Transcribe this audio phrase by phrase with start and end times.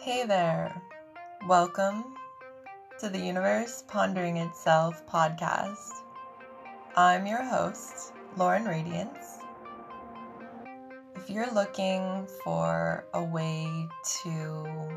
[0.00, 0.80] Hey there.
[1.48, 2.14] Welcome
[3.00, 5.90] to the Universe Pondering Itself podcast.
[6.94, 9.38] I'm your host, Lauren Radiance.
[11.16, 13.88] If you're looking for a way
[14.22, 14.88] to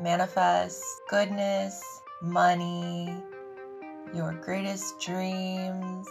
[0.00, 1.84] manifest goodness,
[2.22, 3.22] money,
[4.14, 6.08] your greatest dreams,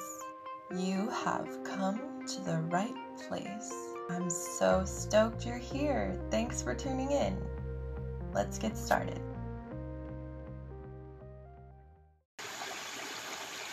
[0.78, 2.94] you have come to the right
[3.28, 3.74] place.
[4.12, 6.16] I'm so stoked you're here.
[6.30, 7.36] Thanks for tuning in.
[8.34, 9.20] Let's get started.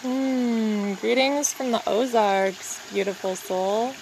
[0.02, 3.92] Hmm, greetings from the Ozarks, beautiful soul.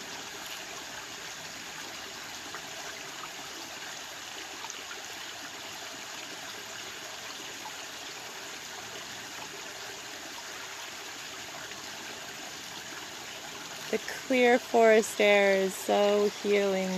[13.91, 16.91] The clear forest air is so healing.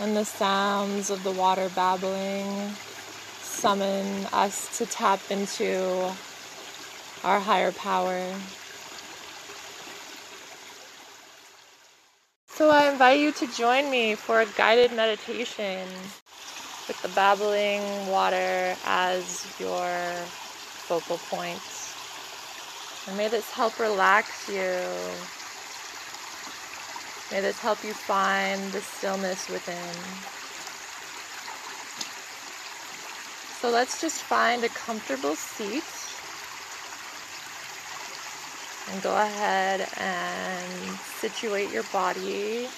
[0.00, 2.72] And the sounds of the water babbling
[3.42, 6.12] summon us to tap into
[7.24, 8.32] our higher power.
[12.46, 15.88] So I invite you to join me for a guided meditation
[16.86, 19.88] with the babbling water as your
[20.86, 21.60] focal point.
[23.08, 25.37] And may this help relax you.
[27.30, 29.94] May this help you find the stillness within.
[33.60, 35.84] So let's just find a comfortable seat
[38.90, 42.68] and go ahead and situate your body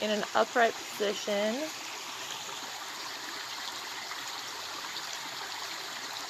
[0.00, 1.54] in an upright position.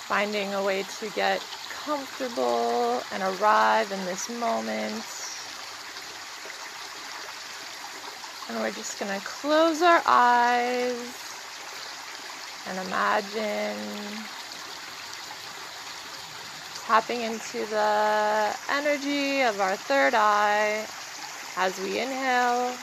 [0.07, 1.45] Finding a way to get
[1.85, 5.23] comfortable and arrive in this moment.
[8.48, 11.07] And we're just going to close our eyes
[12.67, 14.24] and imagine
[16.86, 20.86] tapping into the energy of our third eye
[21.57, 22.77] as we inhale.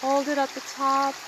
[0.00, 1.27] Hold it at the top.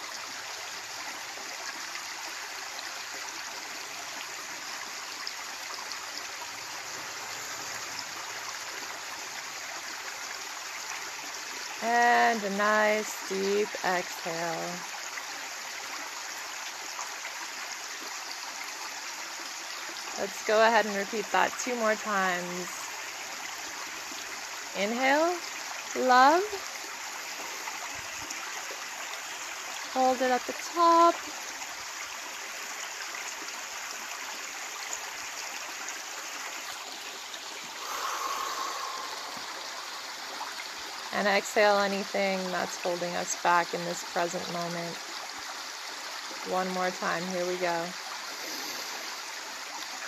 [11.83, 14.71] And a nice deep exhale.
[20.21, 22.69] Let's go ahead and repeat that two more times.
[24.77, 25.35] Inhale,
[25.97, 26.43] love.
[29.95, 31.15] Hold it at the top.
[41.21, 44.97] And exhale anything that's holding us back in this present moment.
[46.49, 47.23] One more time.
[47.25, 47.85] Here we go.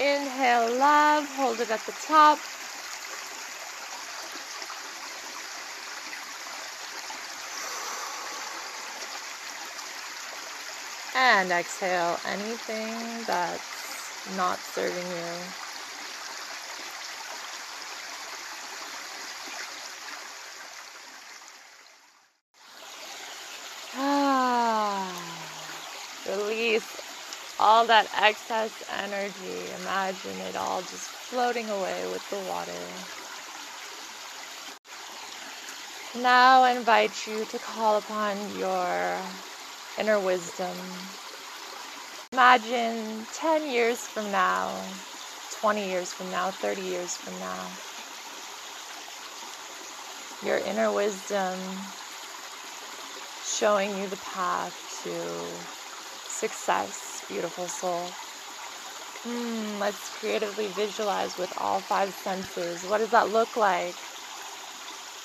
[0.00, 1.28] Inhale, love.
[1.36, 2.38] Hold it at the top.
[11.14, 15.61] And exhale anything that's not serving you.
[27.58, 29.70] All that excess energy.
[29.82, 32.72] Imagine it all just floating away with the water.
[36.14, 39.18] Now I invite you to call upon your
[39.98, 40.76] inner wisdom.
[42.32, 44.84] Imagine 10 years from now,
[45.60, 47.70] 20 years from now, 30 years from now.
[50.44, 51.78] Your inner wisdom
[53.44, 55.81] showing you the path to
[56.42, 58.10] success, beautiful soul.
[59.24, 62.84] Mm, let's creatively visualize with all five senses.
[62.90, 63.94] What does that look like?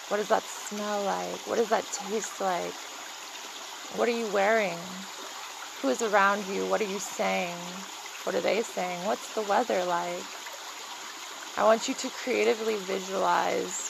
[0.10, 1.40] What does that smell like?
[1.48, 2.76] What does that taste like?
[3.98, 4.78] What are you wearing?
[5.82, 6.68] Who is around you?
[6.68, 7.56] What are you saying?
[8.26, 9.04] What are they saying?
[9.06, 10.30] What's the weather like?
[11.58, 13.90] I want you to creatively visualize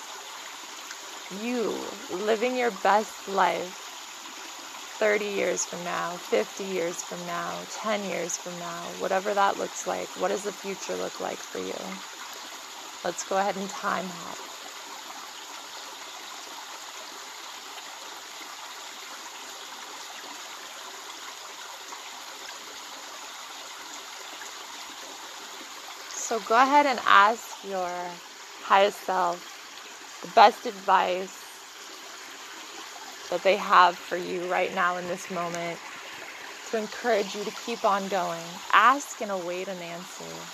[1.44, 1.66] you
[2.10, 3.87] living your best life
[4.98, 9.86] 30 years from now, 50 years from now, 10 years from now, whatever that looks
[9.86, 11.78] like, what does the future look like for you?
[13.06, 14.38] Let's go ahead and time hop.
[26.10, 27.90] So go ahead and ask your
[28.64, 29.40] highest self
[30.22, 31.47] the best advice
[33.30, 35.82] that they have for you right now in this moment
[36.66, 38.62] to encourage you to keep on going.
[38.74, 40.54] Ask and await an answer.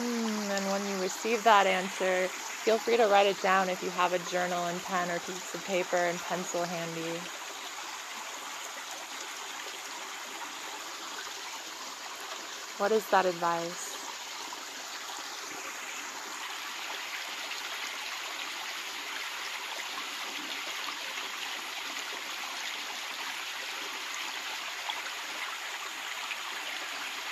[0.00, 0.98] Mm, and when you
[1.30, 2.26] receive that answer,
[2.64, 5.54] feel free to write it down if you have a journal and pen or piece
[5.54, 7.20] of paper and pencil handy.
[12.78, 13.96] What is that advice?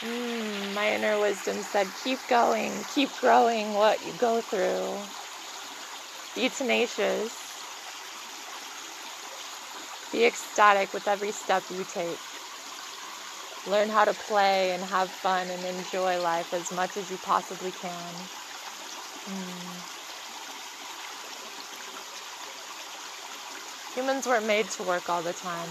[0.02, 0.37] Mm,
[0.94, 4.98] inner wisdom said, keep going, keep growing what you go through.
[6.34, 7.30] Be tenacious.
[10.12, 12.18] Be ecstatic with every step you take.
[13.66, 17.70] Learn how to play and have fun and enjoy life as much as you possibly
[17.70, 18.14] can.
[19.28, 19.82] Mm.
[23.94, 25.68] Humans weren't made to work all the time.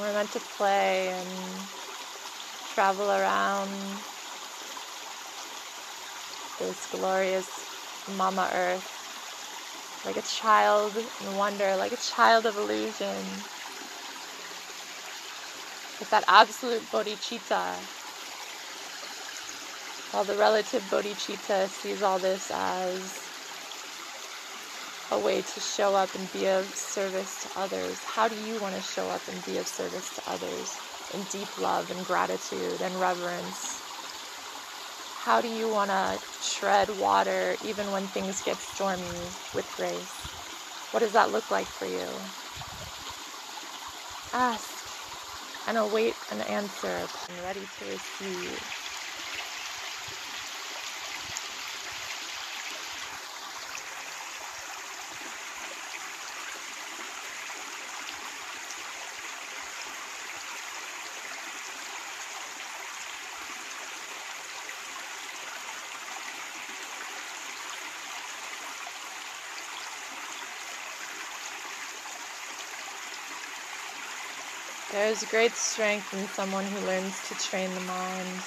[0.00, 1.68] We're meant to play and
[2.74, 4.00] travel around
[6.58, 7.66] this glorious
[8.08, 8.88] Mama Earth
[10.02, 13.44] like a child in wonder, like a child of illusion.
[15.98, 17.90] With that absolute bodhicitta.
[20.12, 23.29] While the relative bodhicitta sees all this as
[25.10, 28.04] a way to show up and be of service to others.
[28.04, 31.58] How do you want to show up and be of service to others in deep
[31.58, 33.82] love and gratitude and reverence?
[35.12, 40.30] How do you want to tread water even when things get stormy with grace?
[40.90, 42.32] What does that look like for you?
[44.32, 44.90] Ask
[45.66, 48.79] and await an answer and ready to receive.
[75.00, 78.42] There is great strength in someone who learns to train the mind.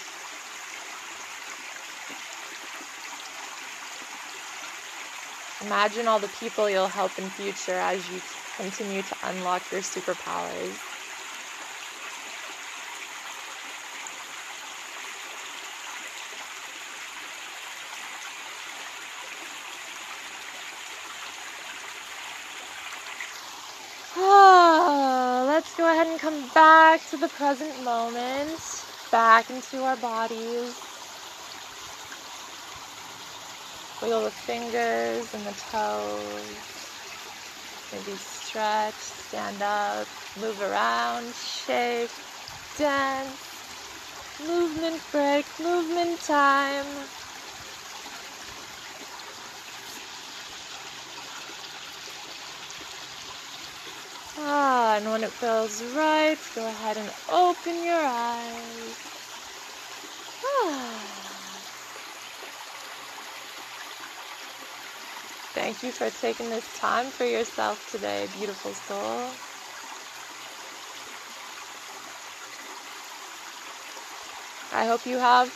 [5.65, 8.21] Imagine all the people you'll help in future as you
[8.55, 10.77] continue to unlock your superpowers.
[25.83, 30.77] go ahead and come back to the present moment, back into our bodies.
[34.01, 36.95] Wiggle the fingers and the toes.
[37.91, 42.13] Maybe stretch, stand up, move around, shake,
[42.77, 43.65] dance.
[44.39, 47.09] Movement break, movement time.
[54.45, 58.97] Ah, and when it feels right, go ahead and open your eyes.
[60.63, 61.63] Ah.
[65.53, 69.35] Thank you for taking this time for yourself today, beautiful soul.
[74.73, 75.51] I hope you have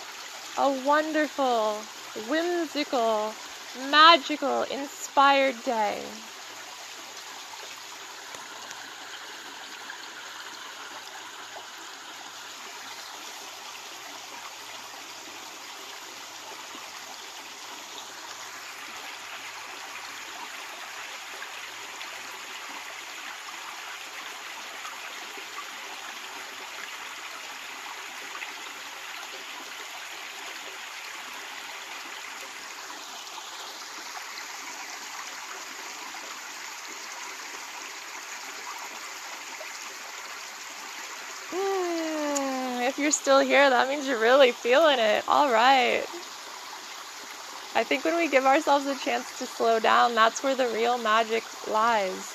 [0.58, 3.36] a wonderful, whimsical,
[3.76, 6.14] magical, inspired day.
[42.88, 45.24] if you're still here, that means you're really feeling it.
[45.30, 46.04] All right.
[47.74, 50.98] I think when we give ourselves a chance to slow down, that's where the real
[50.98, 52.34] magic lies.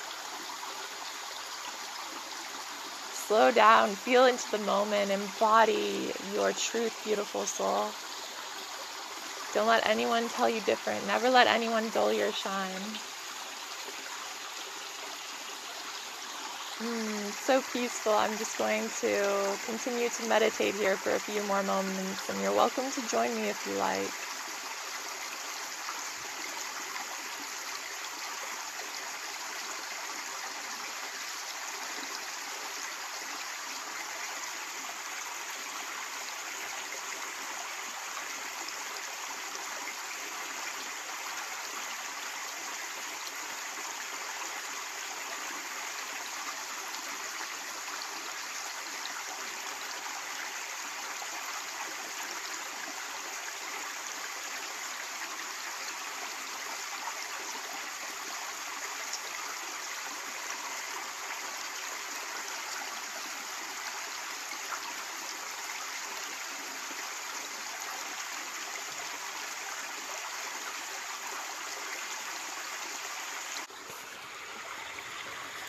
[3.13, 7.85] slow down, feel into the moment, embody your truth, beautiful soul.
[9.53, 11.05] Don't let anyone tell you different.
[11.05, 12.81] Never let anyone dull your shine.
[16.83, 18.13] Mm, so peaceful.
[18.13, 22.53] I'm just going to continue to meditate here for a few more moments, and you're
[22.53, 24.22] welcome to join me if you like.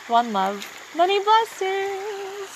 [0.09, 2.51] One love, many blessings.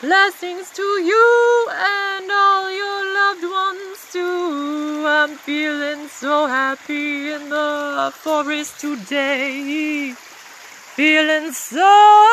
[0.00, 5.04] Blessings to you and all your loved ones too.
[5.06, 10.14] I'm feeling so happy in the forest today.
[10.96, 12.26] Feeling so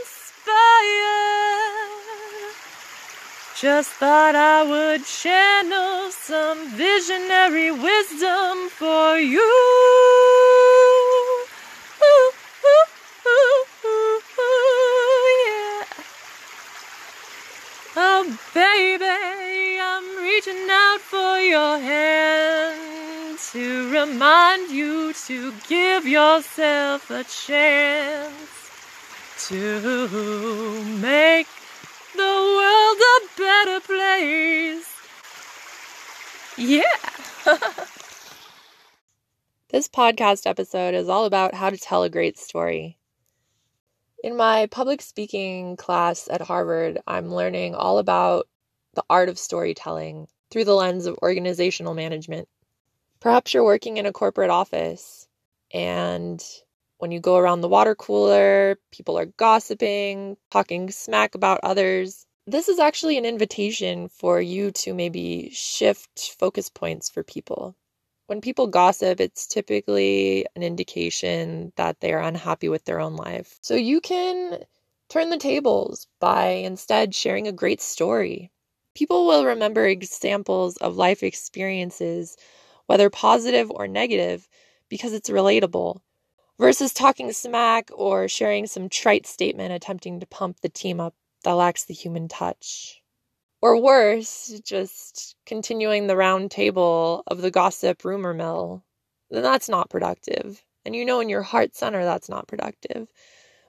[0.00, 1.12] inspired.
[3.60, 10.31] Just thought I would channel some visionary wisdom for you.
[18.54, 28.70] Baby, I'm reaching out for your hand to remind you to give yourself a chance
[29.48, 31.46] to make
[32.14, 34.88] the world a better place.
[36.56, 36.82] Yeah.
[39.70, 42.98] this podcast episode is all about how to tell a great story.
[44.22, 48.48] In my public speaking class at Harvard, I'm learning all about
[48.94, 52.48] the art of storytelling through the lens of organizational management.
[53.18, 55.26] Perhaps you're working in a corporate office
[55.74, 56.40] and
[56.98, 62.24] when you go around the water cooler, people are gossiping, talking smack about others.
[62.46, 67.74] This is actually an invitation for you to maybe shift focus points for people
[68.26, 73.58] when people gossip, it's typically an indication that they are unhappy with their own life.
[73.62, 74.64] So you can
[75.08, 78.50] turn the tables by instead sharing a great story.
[78.94, 82.36] People will remember examples of life experiences,
[82.86, 84.48] whether positive or negative,
[84.88, 86.00] because it's relatable,
[86.58, 91.14] versus talking smack or sharing some trite statement attempting to pump the team up
[91.44, 93.01] that lacks the human touch.
[93.62, 98.84] Or worse, just continuing the round table of the gossip rumor mill,
[99.30, 100.62] then that's not productive.
[100.84, 103.10] And you know in your heart center that's not productive.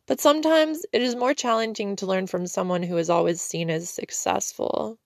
[0.05, 3.89] But sometimes it is more challenging to learn from someone who is always seen as
[3.89, 5.00] successful.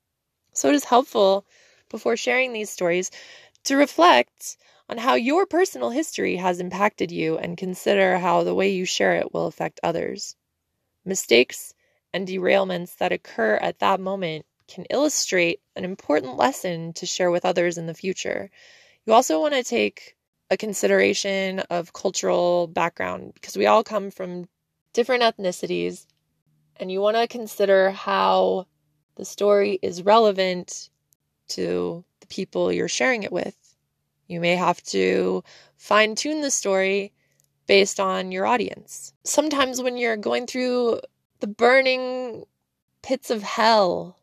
[0.53, 1.45] So it is helpful,
[1.89, 3.11] before sharing these stories,
[3.65, 4.57] to reflect
[4.89, 9.15] on how your personal history has impacted you and consider how the way you share
[9.17, 10.35] it will affect others.
[11.05, 11.75] Mistakes
[12.13, 17.45] and derailments that occur at that moment can illustrate an important lesson to share with
[17.45, 18.49] others in the future.
[19.05, 20.15] You also want to take
[20.49, 24.47] a consideration of cultural background because we all come from
[24.93, 26.05] different ethnicities,
[26.77, 28.67] and you want to consider how
[29.15, 30.89] the story is relevant
[31.49, 33.55] to the people you're sharing it with.
[34.27, 35.43] You may have to
[35.77, 37.13] fine tune the story
[37.67, 39.13] based on your audience.
[39.23, 41.01] Sometimes, when you're going through
[41.39, 42.45] the burning
[43.01, 44.16] pits of hell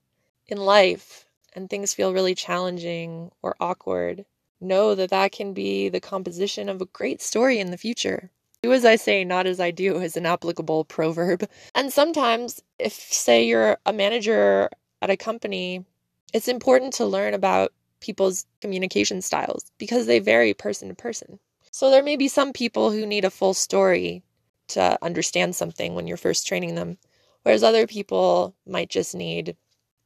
[0.46, 4.24] in life and things feel really challenging or awkward,
[4.60, 8.30] know that that can be the composition of a great story in the future.
[8.62, 11.48] Do as I say, not as I do is an applicable proverb.
[11.74, 14.70] And sometimes, if, say, you're a manager
[15.02, 15.84] at a company,
[16.32, 21.38] it's important to learn about people's communication styles because they vary person to person.
[21.70, 24.22] So there may be some people who need a full story
[24.68, 26.98] to understand something when you're first training them,
[27.42, 29.56] whereas other people might just need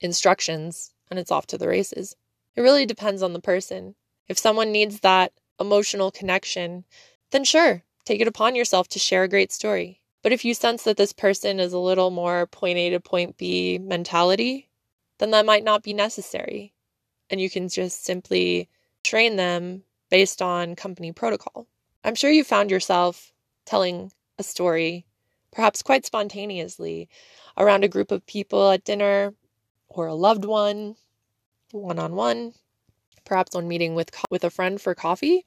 [0.01, 2.17] instructions and it's off to the races.
[2.57, 3.95] It really depends on the person.
[4.29, 6.85] If someone needs that emotional connection,
[7.31, 10.01] then sure, take it upon yourself to share a great story.
[10.23, 13.37] But if you sense that this person is a little more point A to point
[13.37, 14.69] B mentality,
[15.19, 16.75] then that might not be necessary.
[17.31, 18.69] And you can just simply
[19.05, 21.67] train them based on company protocol.
[22.05, 23.33] I'm sure you found yourself
[23.65, 25.07] telling a story
[25.53, 27.09] perhaps quite spontaneously,
[27.57, 29.35] around a group of people at dinner
[29.89, 30.97] or a loved one,
[31.73, 32.55] one on one,
[33.25, 35.45] perhaps on meeting with with a friend for coffee.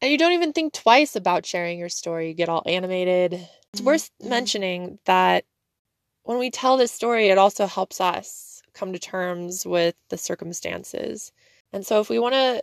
[0.00, 2.28] And you don't even think twice about sharing your story.
[2.28, 3.48] You get all animated.
[3.72, 4.30] It's worth mm-hmm.
[4.30, 5.44] mentioning that
[6.22, 11.32] when we tell this story, it also helps us come to terms with the circumstances.
[11.72, 12.62] And so if we want to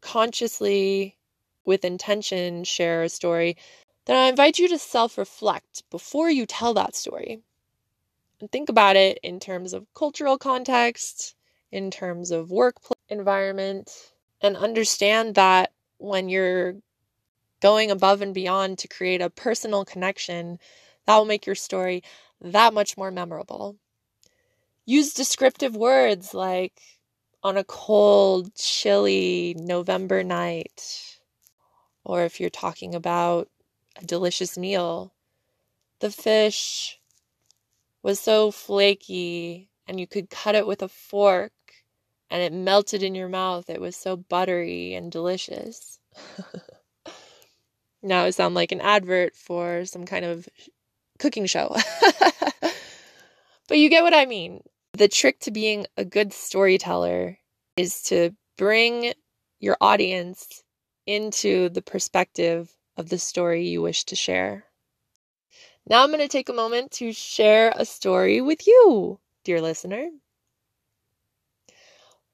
[0.00, 1.16] consciously,
[1.64, 3.56] with intention, share a story,
[4.06, 7.42] then I invite you to self reflect before you tell that story.
[8.52, 11.34] Think about it in terms of cultural context,
[11.72, 12.76] in terms of work
[13.08, 13.90] environment,
[14.40, 16.76] and understand that when you're
[17.60, 20.58] going above and beyond to create a personal connection,
[21.06, 22.02] that will make your story
[22.40, 23.76] that much more memorable.
[24.86, 26.80] Use descriptive words like
[27.42, 31.18] on a cold, chilly November night,
[32.04, 33.48] or if you're talking about
[34.00, 35.12] a delicious meal,
[35.98, 36.97] the fish
[38.08, 41.52] was so flaky and you could cut it with a fork
[42.30, 43.68] and it melted in your mouth.
[43.68, 45.98] It was so buttery and delicious.
[48.02, 50.48] now I sound like an advert for some kind of
[51.18, 51.76] cooking show.
[53.68, 54.62] but you get what I mean.
[54.94, 57.36] The trick to being a good storyteller
[57.76, 59.12] is to bring
[59.60, 60.62] your audience
[61.04, 64.64] into the perspective of the story you wish to share.
[65.88, 70.10] Now I'm going to take a moment to share a story with you, dear listener.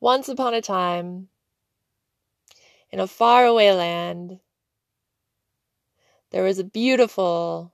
[0.00, 1.28] Once upon a time,
[2.90, 4.40] in a faraway land,
[6.30, 7.73] there was a beautiful,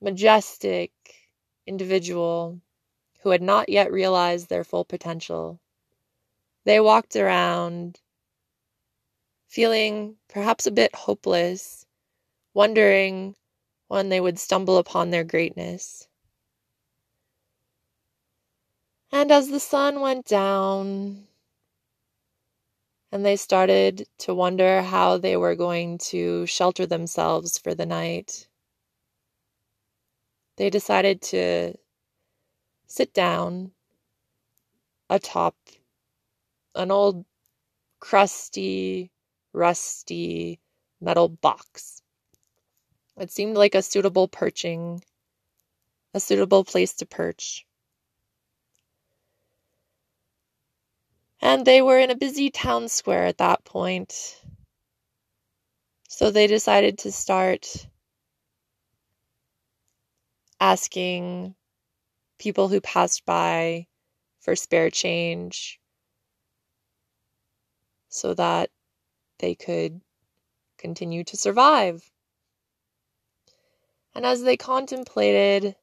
[0.00, 0.92] majestic
[1.66, 2.60] individual
[3.22, 5.58] who had not yet realized their full potential.
[6.64, 7.98] They walked around
[9.48, 11.86] feeling perhaps a bit hopeless,
[12.54, 13.34] wondering
[13.90, 16.06] when they would stumble upon their greatness.
[19.10, 21.26] And as the sun went down,
[23.10, 28.46] and they started to wonder how they were going to shelter themselves for the night,
[30.56, 31.74] they decided to
[32.86, 33.72] sit down
[35.08, 35.56] atop
[36.76, 37.24] an old,
[37.98, 39.10] crusty,
[39.52, 40.60] rusty
[41.00, 41.99] metal box.
[43.20, 45.04] It seemed like a suitable perching,
[46.14, 47.66] a suitable place to perch.
[51.42, 54.42] And they were in a busy town square at that point.
[56.08, 57.86] So they decided to start
[60.58, 61.54] asking
[62.38, 63.86] people who passed by
[64.40, 65.78] for spare change
[68.08, 68.70] so that
[69.40, 70.00] they could
[70.78, 72.09] continue to survive.
[74.14, 75.76] And as they contemplated,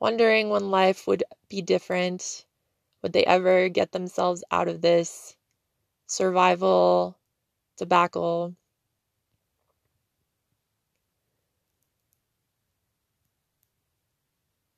[0.00, 2.46] wondering when life would be different,
[3.02, 5.36] would they ever get themselves out of this
[6.06, 7.18] survival
[7.76, 8.56] debacle?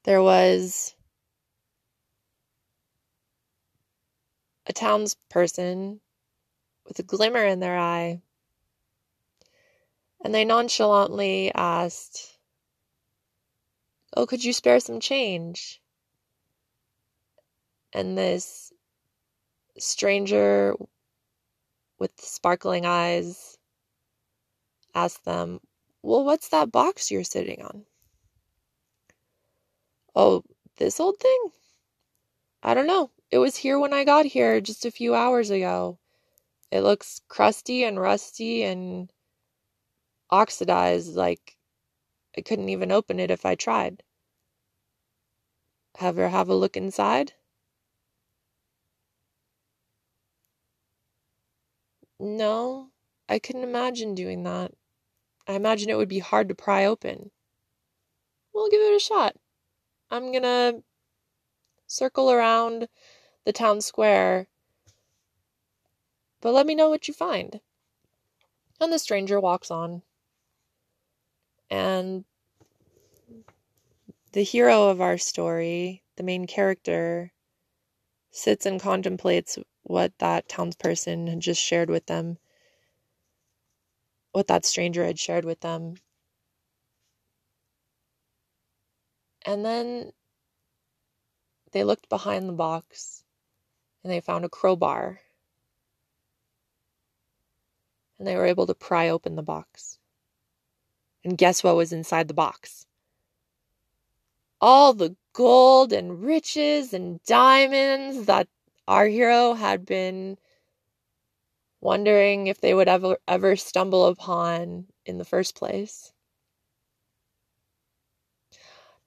[0.05, 0.95] There was
[4.67, 6.01] a townsperson
[6.87, 8.23] with a glimmer in their eye,
[10.27, 12.37] and they nonchalantly asked,
[14.17, 15.81] Oh, could you spare some change?
[17.93, 18.73] and this
[19.79, 20.75] stranger
[22.01, 23.57] with sparkling eyes
[24.97, 25.61] asked them,
[26.03, 27.87] Well, what's that box you're sitting on?
[30.17, 30.43] Oh,
[30.79, 31.51] this old thing?
[32.65, 33.13] I don't know.
[33.31, 36.01] It was here when I got here just a few hours ago.
[36.73, 39.09] It looks crusty and rusty and
[40.31, 41.57] oxidized, like
[42.37, 44.03] I couldn't even open it if I tried.
[46.01, 47.33] Ever have a look inside?
[52.19, 52.91] No,
[53.29, 54.73] I couldn't imagine doing that.
[55.47, 57.31] I imagine it would be hard to pry open.
[58.53, 59.37] We'll give it a shot.
[60.11, 60.83] I'm gonna
[61.87, 62.89] circle around
[63.45, 64.49] the town square,
[66.41, 67.61] but let me know what you find.
[68.81, 70.03] And the stranger walks on.
[71.71, 72.25] And
[74.33, 77.33] the hero of our story, the main character,
[78.31, 82.39] sits and contemplates what that townsperson had just shared with them,
[84.33, 85.95] what that stranger had shared with them.
[89.47, 90.13] And then
[91.73, 93.25] they looked behind the box
[94.03, 95.21] and they found a crowbar.
[98.19, 99.99] And they were able to pry open the box.
[101.27, 102.87] And guess what was inside the box?
[104.61, 108.47] All the gold and riches and diamonds that
[108.87, 110.39] our hero had been
[111.81, 116.13] wondering if they would ever ever stumble upon in the first place.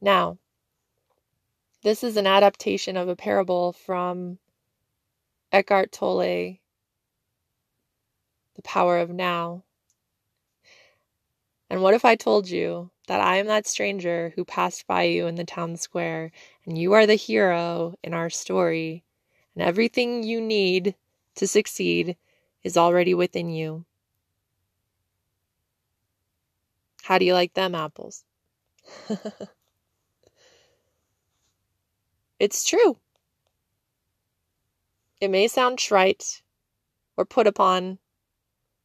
[0.01, 0.39] Now,
[1.83, 4.39] this is an adaptation of a parable from
[5.53, 6.57] Eckhart Tolle,
[8.57, 9.63] The Power of Now.
[11.69, 15.27] And what if I told you that I am that stranger who passed by you
[15.27, 16.31] in the town square,
[16.65, 19.03] and you are the hero in our story,
[19.55, 20.95] and everything you need
[21.35, 22.17] to succeed
[22.63, 23.85] is already within you?
[27.03, 28.23] How do you like them apples?
[32.39, 32.97] it's true.
[35.21, 36.41] It may sound trite
[37.17, 37.99] or put upon,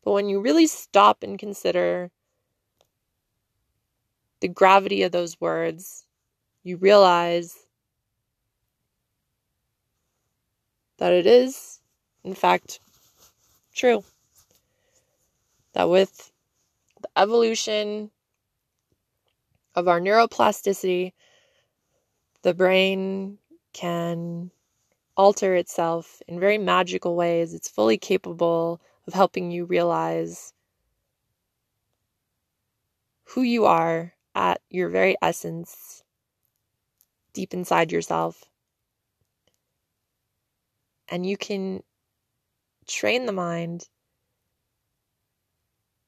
[0.02, 2.10] but when you really stop and consider
[4.44, 6.04] the gravity of those words,
[6.64, 7.56] you realize
[10.98, 11.80] that it is,
[12.24, 12.78] in fact,
[13.74, 14.04] true.
[15.72, 16.30] That with
[17.00, 18.10] the evolution
[19.74, 21.14] of our neuroplasticity,
[22.42, 23.38] the brain
[23.72, 24.50] can
[25.16, 27.54] alter itself in very magical ways.
[27.54, 30.52] It's fully capable of helping you realize
[33.24, 36.02] who you are at your very essence,
[37.32, 38.44] deep inside yourself.
[41.08, 41.82] And you can
[42.86, 43.88] train the mind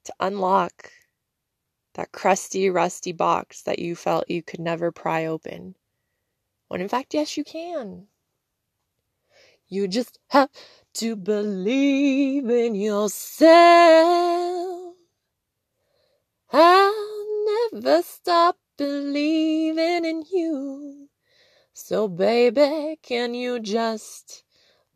[0.05, 0.91] to unlock
[1.95, 5.75] that crusty, rusty box that you felt you could never pry open.
[6.69, 8.07] When in fact, yes, you can.
[9.69, 10.51] You just have
[10.95, 13.47] to believe in yourself.
[16.53, 21.11] I never stop believing in you.
[21.75, 24.45] So, baby, can you just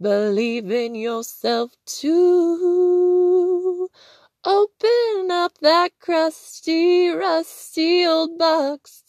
[0.00, 3.90] believe in yourself too?
[4.44, 9.04] Open up that crusty, rusty old box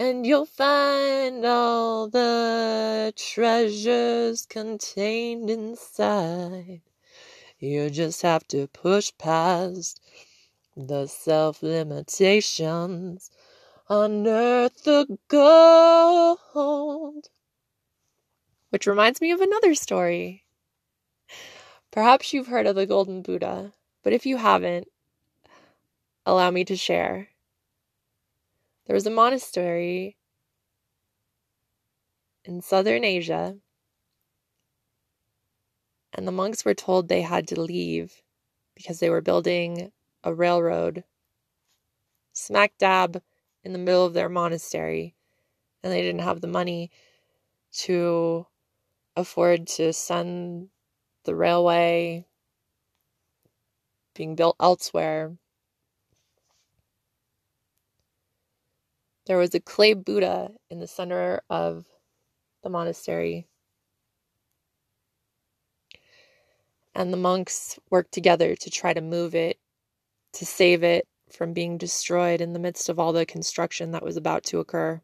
[0.00, 6.80] and you'll find all the treasures contained inside.
[7.60, 10.00] You just have to push past
[10.76, 13.30] the self limitations,
[13.88, 17.28] unearth the gold.
[18.70, 20.44] Which reminds me of another story.
[21.90, 24.88] Perhaps you've heard of the Golden Buddha, but if you haven't,
[26.24, 27.28] allow me to share.
[28.86, 30.16] There was a monastery
[32.44, 33.58] in southern Asia,
[36.14, 38.22] and the monks were told they had to leave
[38.74, 39.92] because they were building
[40.24, 41.04] a railroad
[42.32, 43.22] smack dab
[43.64, 45.14] in the middle of their monastery,
[45.82, 46.90] and they didn't have the money
[47.72, 48.46] to
[49.16, 50.68] afford to send
[51.24, 52.26] the railway
[54.14, 55.36] being built elsewhere.
[59.26, 61.86] There was a clay Buddha in the center of
[62.62, 63.46] the monastery.
[66.94, 69.58] And the monks worked together to try to move it
[70.32, 74.16] to save it from being destroyed in the midst of all the construction that was
[74.16, 75.00] about to occur.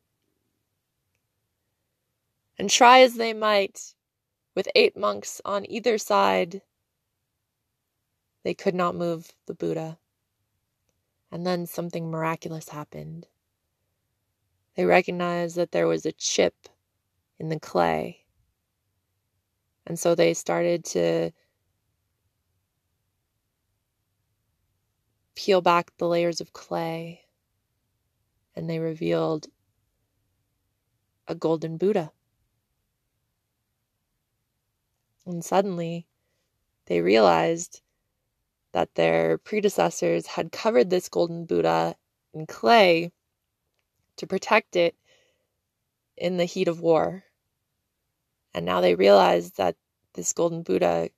[2.59, 3.95] And try as they might,
[4.55, 6.63] with eight monks on either side,
[8.45, 9.99] they could not move the Buddha.
[11.31, 13.27] And then something miraculous happened.
[14.75, 16.55] They recognized that there was a chip
[17.39, 18.25] in the clay.
[19.87, 21.31] And so they started to
[25.39, 27.21] peel back the layers of clay,
[28.57, 29.47] and they revealed
[31.29, 32.11] a golden Buddha.
[35.25, 36.09] And suddenly
[36.87, 37.83] they realized
[38.73, 41.95] that their predecessors had covered this golden Buddha
[42.35, 43.13] in clay
[44.17, 44.97] to protect it
[46.17, 47.23] in the heat of war.
[48.55, 49.77] And now they realized that
[50.15, 51.11] this golden Buddha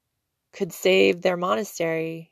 [0.52, 2.29] could save their monastery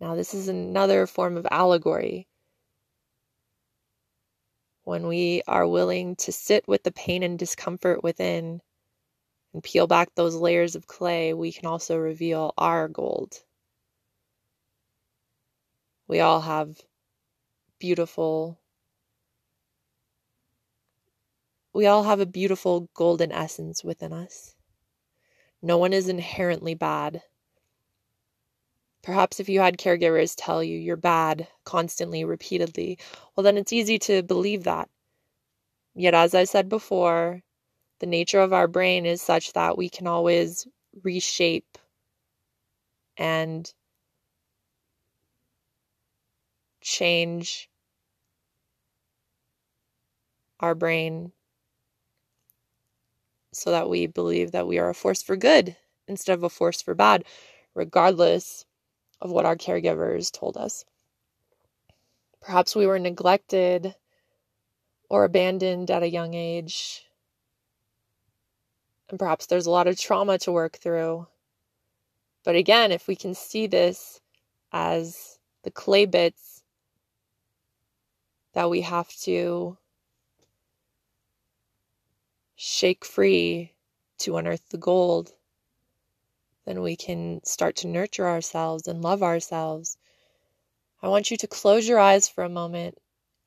[0.00, 2.26] now, this is another form of allegory.
[4.84, 8.62] When we are willing to sit with the pain and discomfort within
[9.52, 13.42] and peel back those layers of clay, we can also reveal our gold.
[16.08, 16.80] We all have
[17.78, 18.60] beautiful,
[21.72, 24.54] we all have a beautiful golden essence within us.
[25.62, 27.22] No one is inherently bad.
[29.02, 32.98] Perhaps if you had caregivers tell you you're bad constantly, repeatedly,
[33.34, 34.88] well, then it's easy to believe that.
[35.94, 37.42] Yet, as I said before,
[38.00, 40.66] the nature of our brain is such that we can always
[41.02, 41.78] reshape
[43.16, 43.72] and
[46.82, 47.68] change
[50.60, 51.32] our brain
[53.52, 56.80] so that we believe that we are a force for good instead of a force
[56.82, 57.24] for bad,
[57.74, 58.64] regardless
[59.20, 60.84] of what our caregivers told us.
[62.40, 63.94] Perhaps we were neglected
[65.08, 67.04] or abandoned at a young age.
[69.10, 71.26] And perhaps there's a lot of trauma to work through.
[72.44, 74.20] But again, if we can see this
[74.72, 76.62] as the clay bits
[78.54, 79.76] that we have to
[82.56, 83.74] shake free
[84.18, 85.32] to unearth the gold,
[86.66, 89.96] then we can start to nurture ourselves and love ourselves.
[91.02, 92.98] I want you to close your eyes for a moment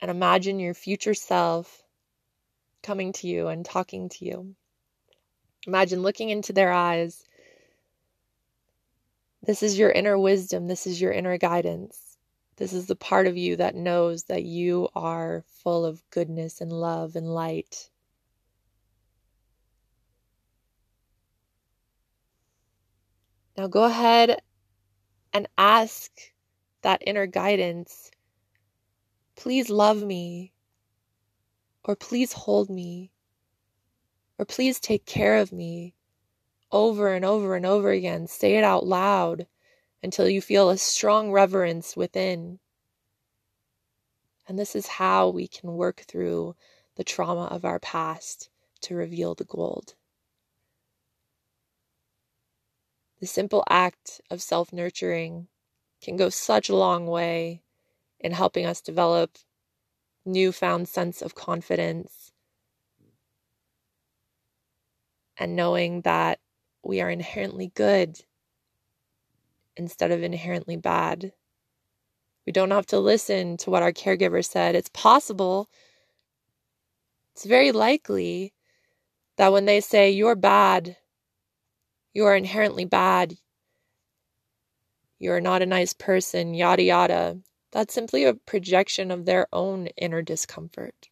[0.02, 1.84] and imagine your future self
[2.82, 4.56] coming to you and talking to you.
[5.66, 7.24] Imagine looking into their eyes.
[9.42, 10.68] This is your inner wisdom.
[10.68, 12.18] This is your inner guidance.
[12.58, 16.72] This is the part of you that knows that you are full of goodness and
[16.72, 17.90] love and light.
[23.58, 24.42] Now go ahead
[25.32, 26.12] and ask
[26.82, 28.12] that inner guidance
[29.36, 30.54] please love me,
[31.84, 33.12] or please hold me,
[34.38, 35.96] or please take care of me
[36.72, 38.28] over and over and over again.
[38.28, 39.48] Say it out loud
[40.02, 42.60] until you feel a strong reverence within.
[44.48, 46.56] And this is how we can work through
[46.96, 48.50] the trauma of our past
[48.82, 49.96] to reveal the gold.
[53.24, 55.48] The simple act of self nurturing
[56.02, 57.64] can go such a long way
[58.20, 59.38] in helping us develop
[60.26, 62.34] newfound sense of confidence
[65.38, 66.42] and knowing that
[66.84, 68.20] we are inherently good
[69.78, 71.32] instead of inherently bad.
[72.46, 74.76] We don't have to listen to what our caregiver said.
[74.76, 75.70] It's possible,
[77.32, 78.52] it's very likely
[79.38, 80.98] that when they say you're bad,
[82.14, 83.36] you are inherently bad.
[85.20, 87.40] You are not a nice person, yada yada.
[87.72, 91.10] That's simply a projection of their own inner discomfort.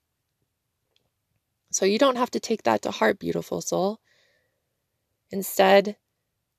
[1.71, 3.99] So you don't have to take that to heart, beautiful soul.
[5.31, 5.95] Instead,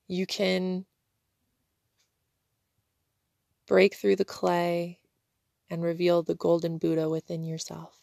[0.09, 0.87] you can
[3.67, 4.99] break through the clay
[5.71, 8.02] and reveal the golden Buddha within yourself.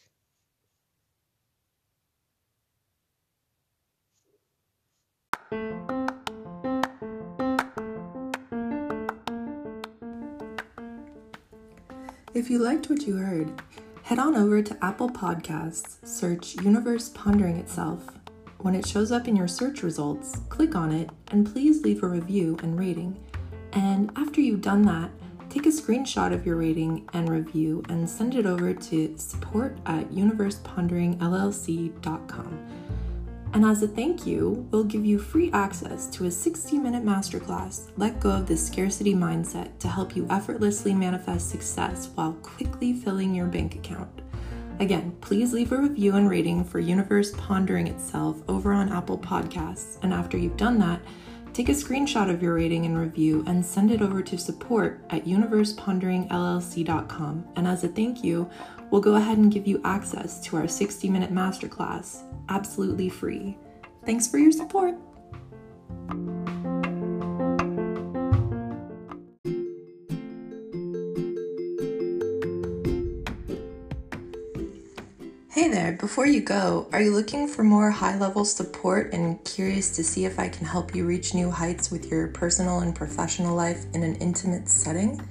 [12.39, 13.61] If you liked what you heard,
[14.03, 18.01] head on over to Apple Podcasts, search Universe Pondering Itself.
[18.59, 22.07] When it shows up in your search results, click on it and please leave a
[22.07, 23.21] review and rating.
[23.73, 25.11] And after you've done that,
[25.49, 30.09] take a screenshot of your rating and review and send it over to support at
[30.09, 32.88] universeponderingllc.com.
[33.53, 37.89] And as a thank you, we'll give you free access to a 60 minute masterclass,
[37.97, 43.33] Let Go of the Scarcity Mindset, to help you effortlessly manifest success while quickly filling
[43.33, 44.21] your bank account.
[44.79, 49.97] Again, please leave a review and rating for Universe Pondering Itself over on Apple Podcasts.
[50.03, 51.01] And after you've done that,
[51.51, 55.25] take a screenshot of your rating and review and send it over to support at
[55.25, 57.47] universeponderingllc.com.
[57.57, 58.49] And as a thank you,
[58.91, 63.57] we'll go ahead and give you access to our 60 minute masterclass absolutely free.
[64.05, 64.95] Thanks for your support.
[75.51, 79.93] Hey there, before you go, are you looking for more high level support and curious
[79.97, 83.55] to see if I can help you reach new heights with your personal and professional
[83.55, 85.21] life in an intimate setting?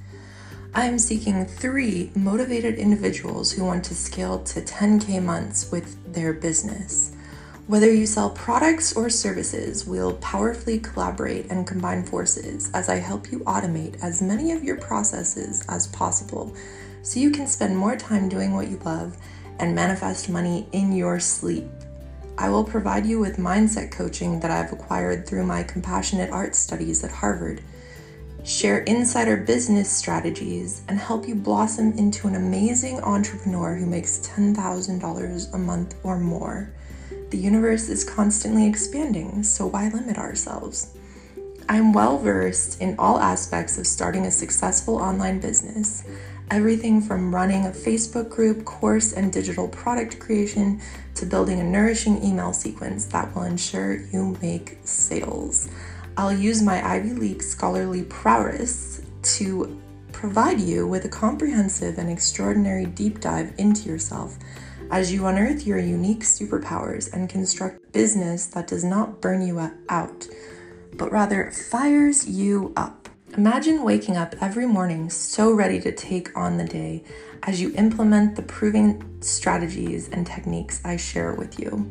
[0.79, 6.33] I am seeking three motivated individuals who want to scale to 10K months with their
[6.33, 7.17] business.
[7.67, 13.33] Whether you sell products or services, we'll powerfully collaborate and combine forces as I help
[13.33, 16.55] you automate as many of your processes as possible
[17.03, 19.17] so you can spend more time doing what you love
[19.59, 21.67] and manifest money in your sleep.
[22.39, 27.03] I will provide you with mindset coaching that I've acquired through my compassionate art studies
[27.03, 27.63] at Harvard
[28.45, 35.55] share insider business strategies, and help you blossom into an amazing entrepreneur who makes $10,000
[35.55, 36.73] a month or more.
[37.31, 40.95] The universe is constantly expanding, so why limit ourselves?
[41.69, 46.03] I'm well versed in all aspects of starting a successful online business.
[46.51, 50.81] Everything from running a Facebook group, course, and digital product creation
[51.17, 55.69] to building a nourishing email sequence that will ensure you make sales.
[56.19, 62.87] I'll use my Ivy League scholarly prowess to provide you with a comprehensive and extraordinary
[62.87, 64.37] deep dive into yourself
[64.91, 70.27] as you unearth your unique superpowers and construct business that does not burn you out,
[70.95, 73.09] but rather fires you up.
[73.37, 77.05] Imagine waking up every morning so ready to take on the day
[77.45, 81.89] as you implement the proven strategies and techniques I share with you.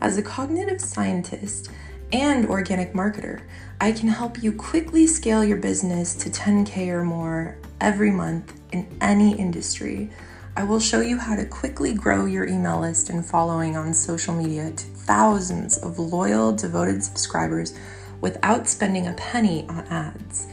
[0.00, 1.70] As a cognitive scientist
[2.14, 3.42] and organic marketer,
[3.80, 8.86] I can help you quickly scale your business to 10K or more every month in
[9.00, 10.10] any industry.
[10.56, 14.32] I will show you how to quickly grow your email list and following on social
[14.32, 17.76] media to thousands of loyal, devoted subscribers
[18.20, 20.46] without spending a penny on ads.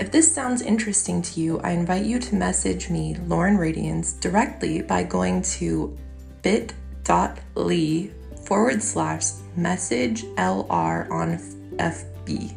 [0.00, 4.80] If this sounds interesting to you, I invite you to message me, Lauren Radiance, directly
[4.80, 5.94] by going to
[6.40, 8.10] bit.ly
[8.46, 9.24] forward slash
[9.56, 11.38] message LR on
[11.76, 12.56] FB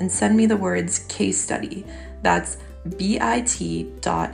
[0.00, 1.84] and send me the words case study.
[2.22, 2.56] That's
[2.98, 4.28] bit.ly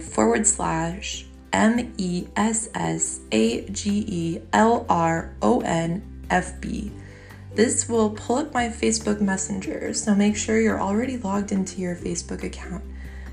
[0.00, 6.92] forward slash M E S S A G E L R O N F B.
[7.54, 11.96] This will pull up my Facebook Messenger, so make sure you're already logged into your
[11.96, 12.84] Facebook account.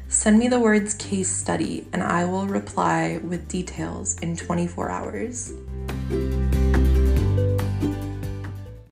[0.08, 5.54] Send me the words case study, and I will reply with details in 24 hours.